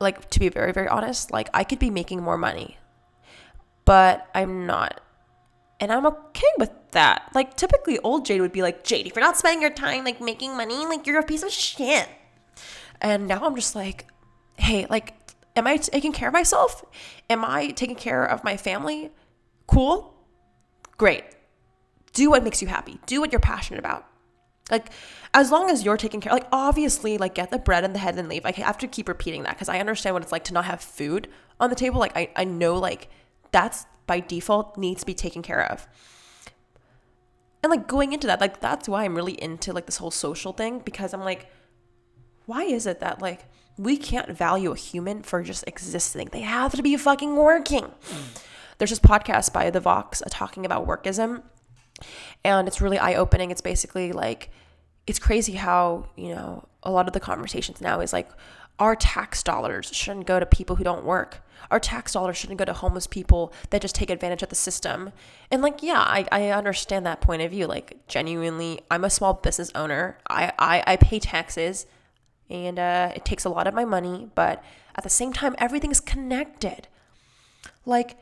[0.00, 2.76] like to be very, very honest, like I could be making more money,
[3.84, 5.00] but I'm not.
[5.78, 7.30] And I'm okay with that.
[7.32, 10.20] Like, typically, old Jade would be like, Jade, if you're not spending your time like
[10.20, 12.08] making money, like you're a piece of shit.
[13.00, 14.06] And now I'm just like,
[14.56, 15.14] hey, like,
[15.54, 16.84] am I taking care of myself?
[17.30, 19.12] Am I taking care of my family?
[19.66, 20.14] Cool?
[20.96, 21.24] Great.
[22.12, 22.98] Do what makes you happy.
[23.06, 24.06] Do what you're passionate about.
[24.70, 24.90] Like,
[25.32, 28.18] as long as you're taking care, like, obviously, like, get the bread in the head
[28.18, 28.44] and leave.
[28.44, 30.80] I have to keep repeating that because I understand what it's like to not have
[30.80, 31.28] food
[31.60, 32.00] on the table.
[32.00, 33.08] Like, I, I know, like,
[33.52, 35.86] that's by default needs to be taken care of.
[37.62, 40.52] And, like, going into that, like, that's why I'm really into, like, this whole social
[40.52, 41.48] thing because I'm like,
[42.46, 43.44] why is it that, like,
[43.76, 46.30] we can't value a human for just existing?
[46.32, 47.84] They have to be fucking working.
[47.84, 48.42] Mm
[48.78, 51.42] there's this podcast by The Vox uh, talking about workism.
[52.44, 53.50] And it's really eye opening.
[53.50, 54.50] It's basically like,
[55.06, 58.28] it's crazy how, you know, a lot of the conversations now is like,
[58.78, 61.42] our tax dollars shouldn't go to people who don't work.
[61.70, 65.12] Our tax dollars shouldn't go to homeless people that just take advantage of the system.
[65.50, 67.66] And like, yeah, I, I understand that point of view.
[67.66, 70.18] Like, genuinely, I'm a small business owner.
[70.28, 71.86] I, I, I pay taxes
[72.50, 74.62] and uh, it takes a lot of my money, but
[74.94, 76.88] at the same time, everything's connected.
[77.86, 78.16] Like,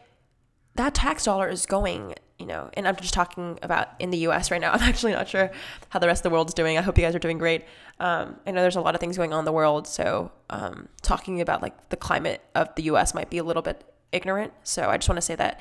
[0.74, 4.50] that tax dollar is going you know, and I'm just talking about in the US
[4.50, 4.72] right now.
[4.74, 5.50] I'm actually not sure
[5.90, 6.76] how the rest of the world is doing.
[6.76, 7.64] I hope you guys are doing great.
[8.00, 9.86] Um, I know there's a lot of things going on in the world.
[9.86, 13.84] So, um, talking about like the climate of the US might be a little bit
[14.12, 14.52] ignorant.
[14.64, 15.60] So, I just want to say that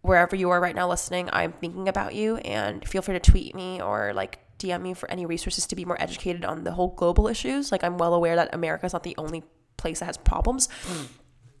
[0.00, 3.54] wherever you are right now listening, I'm thinking about you and feel free to tweet
[3.54, 6.88] me or like DM me for any resources to be more educated on the whole
[6.88, 7.70] global issues.
[7.70, 9.42] Like, I'm well aware that America is not the only
[9.76, 10.68] place that has problems.
[10.86, 11.08] Mm.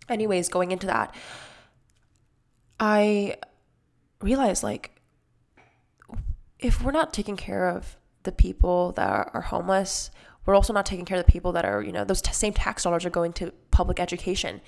[0.08, 1.14] Anyways, going into that,
[2.78, 3.36] I
[4.20, 5.00] realize like
[6.58, 10.10] if we're not taking care of the people that are, are homeless,
[10.46, 12.52] we're also not taking care of the people that are, you know, those t- same
[12.52, 14.60] tax dollars are going to public education,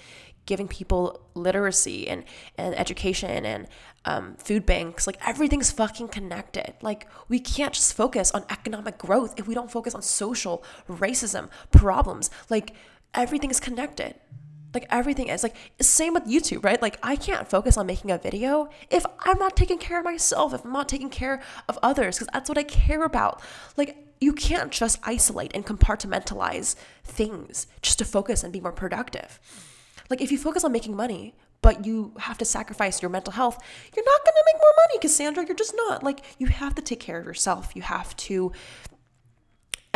[0.47, 2.25] giving people literacy and,
[2.57, 3.67] and education and
[4.05, 5.07] um, food banks.
[5.07, 6.75] Like everything's fucking connected.
[6.81, 11.49] Like we can't just focus on economic growth if we don't focus on social racism
[11.71, 12.31] problems.
[12.49, 12.75] Like
[13.15, 14.15] everything is connected.
[14.77, 16.83] Like everything is like same with YouTube, right?
[16.83, 20.53] Like I can't focus on making a video if I'm not taking care of myself,
[20.53, 23.41] if I'm not taking care of others, because that's what I care about.
[23.79, 29.41] Like you can't just isolate and compartmentalize things just to focus and be more productive.
[30.11, 33.59] Like if you focus on making money, but you have to sacrifice your mental health,
[33.97, 35.47] you're not going to make more money, Cassandra.
[35.47, 36.03] You're just not.
[36.03, 37.75] Like you have to take care of yourself.
[37.75, 38.53] You have to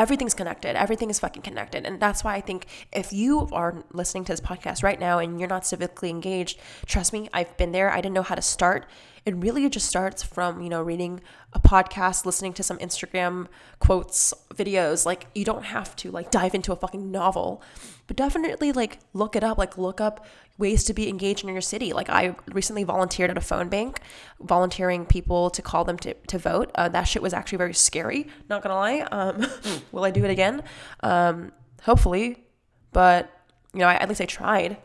[0.00, 0.76] everything's connected.
[0.76, 1.84] Everything is fucking connected.
[1.84, 5.38] And that's why I think if you are listening to this podcast right now and
[5.38, 7.90] you're not civically engaged, trust me, I've been there.
[7.90, 8.88] I didn't know how to start.
[9.24, 11.20] It really just starts from, you know, reading
[11.52, 15.04] a podcast, listening to some Instagram quotes, videos.
[15.04, 17.62] Like you don't have to like dive into a fucking novel,
[18.06, 20.26] but definitely like look it up, like look up
[20.58, 21.92] ways to be engaged in your city.
[21.92, 24.00] Like I recently volunteered at a phone bank,
[24.40, 26.70] volunteering people to call them to, to vote.
[26.74, 28.28] Uh, that shit was actually very scary.
[28.48, 29.00] Not gonna lie.
[29.10, 29.46] Um,
[29.92, 30.62] will I do it again?
[31.02, 31.52] Um,
[31.82, 32.44] hopefully,
[32.92, 33.30] but
[33.72, 34.76] you know, I, at least I tried.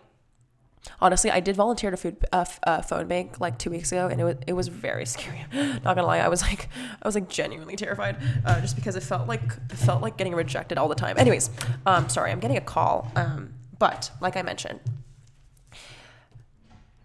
[1.01, 4.07] Honestly, I did volunteer at a food uh, uh, phone bank like two weeks ago,
[4.07, 5.45] and it was it was very scary.
[5.53, 6.69] Not gonna lie, I was like
[7.01, 10.35] I was like genuinely terrified, uh, just because it felt like it felt like getting
[10.35, 11.17] rejected all the time.
[11.17, 11.49] Anyways,
[11.85, 13.11] um, sorry, I'm getting a call.
[13.15, 14.79] Um, but like I mentioned,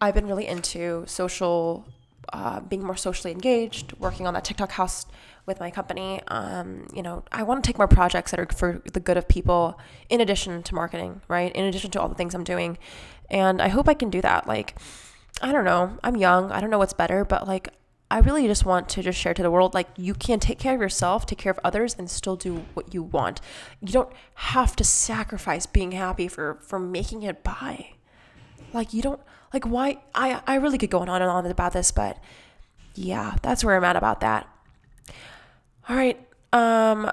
[0.01, 1.85] I've been really into social,
[2.33, 5.07] uh, being more socially engaged, working on that TikTok house
[5.47, 6.21] with my company.
[6.29, 9.29] Um, you know, I want to take more projects that are for the good of
[9.29, 11.53] people in addition to marketing, right?
[11.55, 12.79] In addition to all the things I'm doing.
[13.29, 14.47] And I hope I can do that.
[14.47, 14.77] Like,
[15.43, 15.99] I don't know.
[16.03, 16.53] I'm young.
[16.53, 17.69] I don't know what's better, but like,
[18.13, 20.75] I really just want to just share to the world like you can take care
[20.75, 23.41] of yourself, take care of others and still do what you want.
[23.81, 27.91] You don't have to sacrifice being happy for for making it by.
[28.73, 29.21] Like you don't
[29.53, 32.19] like why I I really could go on and on about this, but
[32.95, 34.49] yeah, that's where I'm at about that.
[35.89, 36.19] All right.
[36.53, 37.11] Um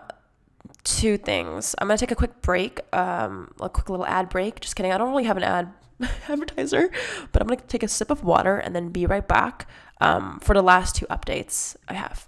[0.84, 1.76] two things.
[1.80, 4.62] I'm gonna take a quick break, um, a quick little ad break.
[4.62, 4.92] Just kidding.
[4.92, 5.74] I don't really have an ad
[6.30, 6.90] advertiser,
[7.32, 9.68] but I'm gonna take a sip of water and then be right back
[10.00, 12.28] um, for the last two updates I have.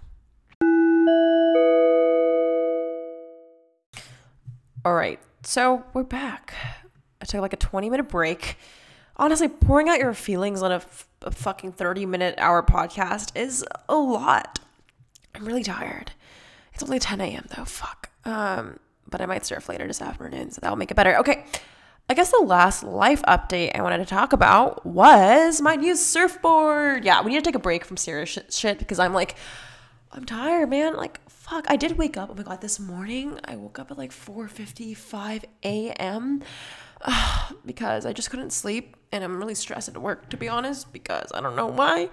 [4.84, 6.54] All right, so we're back.
[7.20, 8.56] I took like a 20 minute break
[9.20, 13.64] honestly, pouring out your feelings on a, f- a fucking 30 minute hour podcast is
[13.88, 14.58] a lot.
[15.34, 16.10] I'm really tired.
[16.74, 17.46] It's only 10 a.m.
[17.56, 17.64] though.
[17.64, 18.10] Fuck.
[18.24, 21.16] Um, but I might surf later this afternoon, so that'll make it better.
[21.18, 21.44] Okay.
[22.08, 27.04] I guess the last life update I wanted to talk about was my new surfboard.
[27.04, 29.36] Yeah, we need to take a break from serious shit because I'm like,
[30.10, 30.96] I'm tired, man.
[30.96, 31.66] Like, fuck.
[31.68, 32.28] I did wake up.
[32.32, 36.42] Oh my god, this morning I woke up at like 4:55 a.m.
[37.66, 41.30] because I just couldn't sleep and I'm really stressed at work to be honest because
[41.34, 42.10] I don't know why.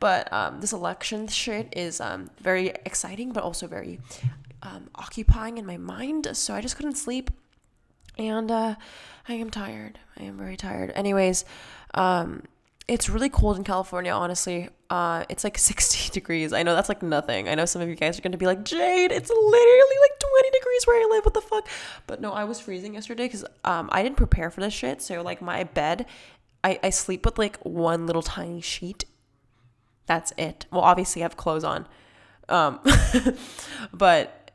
[0.00, 4.00] But um, this election shit is um, very exciting but also very
[4.62, 6.28] um, occupying in my mind.
[6.32, 7.30] So I just couldn't sleep
[8.16, 8.74] and uh,
[9.28, 9.98] I am tired.
[10.18, 10.92] I am very tired.
[10.94, 11.44] Anyways,
[11.94, 12.42] um,
[12.88, 14.70] it's really cold in California, honestly.
[14.88, 16.52] Uh, it's like 60 degrees.
[16.52, 17.48] I know that's like nothing.
[17.48, 20.18] I know some of you guys are going to be like, Jade, it's literally like
[20.18, 21.24] 20 degrees where I live.
[21.24, 21.68] What the fuck?
[22.06, 25.02] But no, I was freezing yesterday because um, I didn't prepare for this shit.
[25.02, 26.06] So, like, my bed,
[26.64, 29.04] I, I sleep with like one little tiny sheet.
[30.06, 30.64] That's it.
[30.72, 31.86] Well, obviously, I have clothes on.
[32.48, 32.80] Um,
[33.92, 34.50] but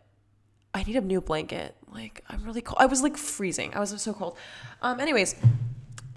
[0.73, 1.75] I need a new blanket.
[1.93, 2.77] Like, I'm really cold.
[2.79, 3.75] I was like freezing.
[3.75, 4.35] I was so cold.
[4.81, 5.35] Um, anyways,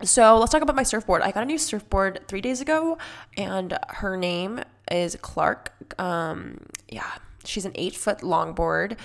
[0.02, 1.22] so let's talk about my surfboard.
[1.22, 2.98] I got a new surfboard three days ago,
[3.37, 5.72] and her name is Clark.
[5.98, 7.12] Um, yeah,
[7.44, 8.96] she's an eight foot longboard,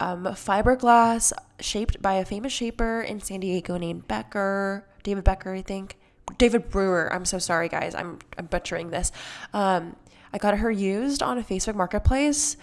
[0.00, 5.62] um, fiberglass shaped by a famous shaper in San Diego named Becker, David Becker, I
[5.62, 5.98] think.
[6.36, 7.12] David Brewer.
[7.12, 7.94] I'm so sorry, guys.
[7.94, 9.12] I'm, I'm butchering this.
[9.52, 9.96] Um,
[10.32, 12.56] I got her used on a Facebook marketplace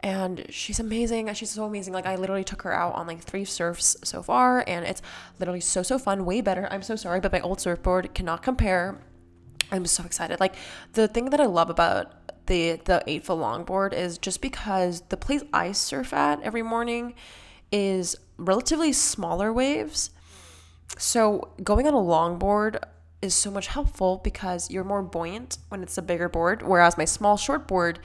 [0.00, 1.32] and she's amazing.
[1.34, 1.92] She's so amazing.
[1.92, 5.02] Like I literally took her out on like three surfs so far, and it's
[5.38, 6.24] literally so so fun.
[6.24, 6.68] Way better.
[6.70, 9.00] I'm so sorry, but my old surfboard cannot compare.
[9.70, 10.40] I'm so excited.
[10.40, 10.54] Like
[10.92, 15.16] the thing that I love about the the eight foot longboard is just because the
[15.16, 17.14] place I surf at every morning
[17.72, 20.10] is relatively smaller waves.
[20.96, 22.78] So going on a longboard
[23.20, 27.04] is so much helpful because you're more buoyant when it's a bigger board, whereas my
[27.04, 27.98] small short board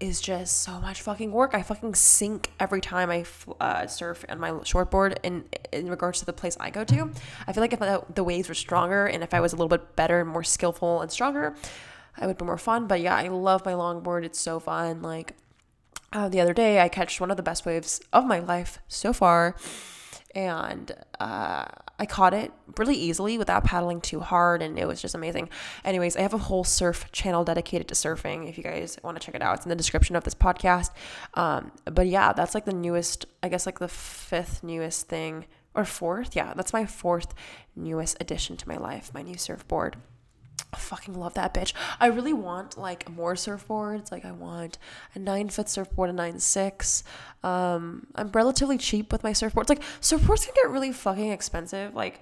[0.00, 1.54] is just so much fucking work.
[1.54, 3.24] I fucking sink every time I
[3.60, 5.18] uh, surf on my shortboard.
[5.22, 7.10] In in regards to the place I go to,
[7.46, 9.94] I feel like if the waves were stronger and if I was a little bit
[9.96, 11.54] better, and more skillful and stronger,
[12.16, 12.86] I would be more fun.
[12.86, 14.24] But yeah, I love my longboard.
[14.24, 15.02] It's so fun.
[15.02, 15.36] Like
[16.12, 19.12] uh, the other day, I catched one of the best waves of my life so
[19.12, 19.54] far
[20.34, 21.66] and uh,
[22.00, 25.50] I caught it really easily without paddling too hard, and it was just amazing.
[25.84, 28.48] Anyways, I have a whole surf channel dedicated to surfing.
[28.48, 30.90] If you guys want to check it out, it's in the description of this podcast.
[31.34, 35.84] Um, but yeah, that's like the newest, I guess, like the fifth newest thing or
[35.84, 36.34] fourth.
[36.34, 37.34] Yeah, that's my fourth
[37.76, 39.96] newest addition to my life, my new surfboard.
[40.72, 41.72] I fucking love that bitch.
[41.98, 44.10] I really want like more surfboards.
[44.12, 44.78] Like I want
[45.14, 47.02] a nine foot surfboard, a nine six.
[47.42, 49.68] Um, I'm relatively cheap with my surfboards.
[49.68, 51.94] Like surfboards can get really fucking expensive.
[51.94, 52.20] Like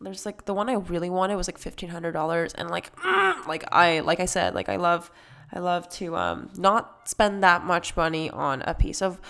[0.00, 3.46] there's like the one I really wanted was like fifteen hundred dollars, and like mm,
[3.46, 5.10] like I like I said like I love
[5.52, 9.20] I love to um not spend that much money on a piece of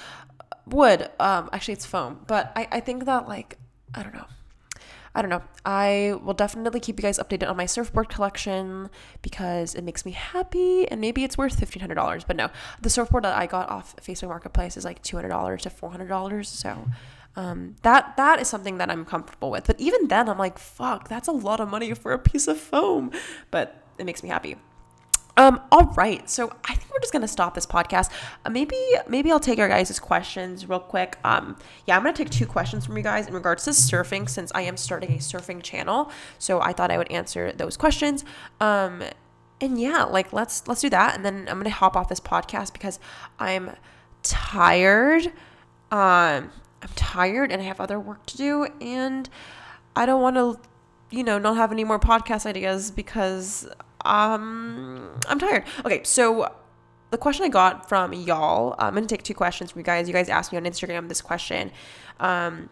[0.66, 1.10] wood.
[1.18, 3.58] Um, actually it's foam, but I I think that like
[3.94, 4.26] I don't know.
[5.14, 5.42] I don't know.
[5.64, 8.90] I will definitely keep you guys updated on my surfboard collection
[9.22, 12.26] because it makes me happy and maybe it's worth $1,500.
[12.26, 12.48] But no,
[12.80, 16.46] the surfboard that I got off Facebook Marketplace is like $200 to $400.
[16.46, 16.86] So
[17.36, 19.66] um, that that is something that I'm comfortable with.
[19.66, 22.58] But even then, I'm like, fuck, that's a lot of money for a piece of
[22.58, 23.10] foam.
[23.50, 24.56] But it makes me happy.
[25.40, 28.10] Um, all right, so I think we're just gonna stop this podcast.
[28.44, 28.76] Uh, maybe
[29.08, 31.16] maybe I'll take your guys' questions real quick.
[31.24, 34.52] Um, yeah, I'm gonna take two questions from you guys in regards to surfing since
[34.54, 36.10] I am starting a surfing channel.
[36.38, 38.22] So I thought I would answer those questions.
[38.60, 39.02] Um,
[39.62, 42.74] and yeah, like let's let's do that, and then I'm gonna hop off this podcast
[42.74, 43.00] because
[43.38, 43.70] I'm
[44.22, 45.24] tired.
[45.90, 46.50] Um,
[46.82, 49.26] I'm tired and I have other work to do, and
[49.96, 50.60] I don't want to,
[51.10, 53.66] you know, not have any more podcast ideas because
[54.04, 55.64] um, I'm tired.
[55.84, 56.52] Okay, so
[57.10, 60.06] the question I got from y'all, I'm gonna take two questions from you guys.
[60.08, 61.70] You guys asked me on Instagram this question.
[62.18, 62.70] Um,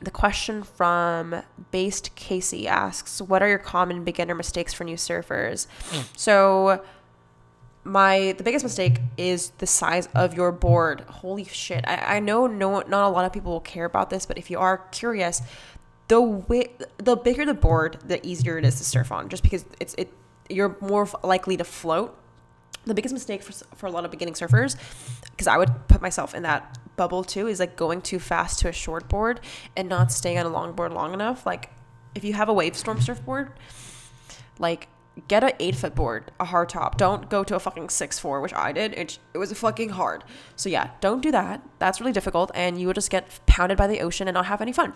[0.00, 5.66] the question from Based Casey asks, "What are your common beginner mistakes for new surfers?"
[5.90, 6.04] Mm.
[6.16, 6.82] So
[7.84, 11.02] my the biggest mistake is the size of your board.
[11.08, 11.84] Holy shit!
[11.86, 14.50] I, I know no not a lot of people will care about this, but if
[14.50, 15.42] you are curious,
[16.08, 19.28] the way the bigger the board, the easier it is to surf on.
[19.28, 20.12] Just because it's it
[20.48, 22.18] you're more likely to float.
[22.84, 24.76] The biggest mistake for, for a lot of beginning surfers,
[25.30, 28.68] because I would put myself in that bubble too, is like going too fast to
[28.68, 29.40] a short board
[29.76, 31.44] and not staying on a long board long enough.
[31.44, 31.70] Like
[32.14, 33.52] if you have a Wavestorm surfboard,
[34.58, 34.88] like
[35.28, 36.96] get an eight foot board, a hard top.
[36.96, 38.94] Don't go to a fucking six four, which I did.
[38.94, 40.22] It, it was fucking hard.
[40.54, 41.62] So yeah, don't do that.
[41.78, 44.60] That's really difficult, and you will just get pounded by the ocean and not have
[44.60, 44.92] any fun.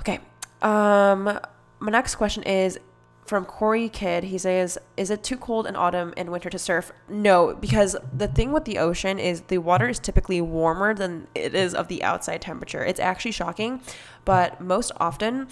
[0.00, 0.18] Okay.
[0.60, 1.38] Um,
[1.78, 2.80] my next question is
[3.28, 6.92] from Corey Kid, he says, Is it too cold in autumn and winter to surf?
[7.08, 11.54] No, because the thing with the ocean is the water is typically warmer than it
[11.54, 12.82] is of the outside temperature.
[12.82, 13.82] It's actually shocking,
[14.24, 15.46] but most often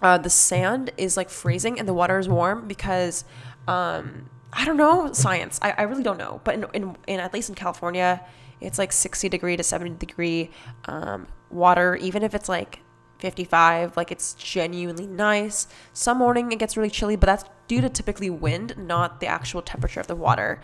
[0.00, 3.24] uh, the sand is like freezing and the water is warm because.
[3.68, 5.58] Um, I don't know science.
[5.60, 6.40] I, I really don't know.
[6.44, 8.24] But in, in, in at least in California,
[8.60, 10.50] it's like 60 degree to 70 degree
[10.86, 12.80] um, water, even if it's like
[13.18, 15.66] 55 like it's genuinely nice.
[15.92, 19.62] Some morning it gets really chilly but that's due to typically wind not the actual
[19.62, 20.60] temperature of the water.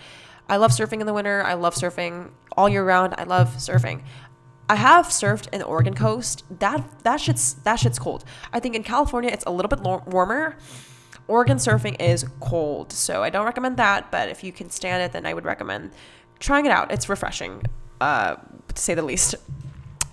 [0.48, 1.42] I love surfing in the winter.
[1.42, 3.14] I love surfing all year round.
[3.16, 4.02] I love surfing.
[4.68, 6.44] I have surfed in the oregon coast.
[6.60, 8.24] That that shit's that shit's cold.
[8.52, 10.56] I think in california it's a little bit warmer.
[11.28, 15.12] Oregon surfing is cold so i don't recommend that but if you can stand it
[15.12, 15.92] then i would recommend
[16.42, 16.92] trying it out.
[16.92, 17.62] It's refreshing
[18.00, 18.36] uh,
[18.74, 19.36] to say the least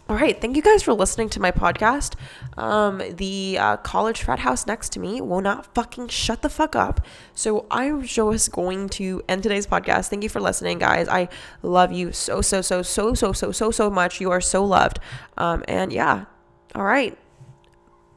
[0.10, 2.16] all right, thank you guys for listening to my podcast.
[2.58, 6.76] Um, the uh, college frat house next to me will not fucking shut the fuck
[6.76, 7.06] up.
[7.36, 10.10] So I'm just going to end today's podcast.
[10.10, 11.08] Thank you for listening, guys.
[11.08, 11.30] I
[11.62, 14.20] love you so, so, so, so, so, so, so, so much.
[14.20, 15.00] You are so loved.
[15.38, 16.26] Um, and yeah,
[16.74, 17.16] all right.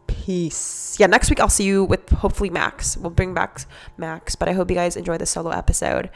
[0.07, 0.97] Peace.
[0.99, 2.97] Yeah, next week I'll see you with hopefully Max.
[2.97, 3.66] We'll bring back
[3.99, 6.09] Max, but I hope you guys enjoy the solo episode.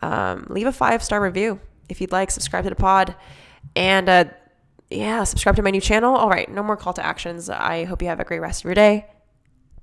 [0.00, 1.60] Um, leave a five star review
[1.90, 2.30] if you'd like.
[2.30, 3.14] Subscribe to the pod,
[3.76, 4.24] and uh,
[4.90, 6.14] yeah, subscribe to my new channel.
[6.14, 7.50] All right, no more call to actions.
[7.50, 9.06] I hope you have a great rest of your day.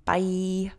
[0.06, 0.72] Bye.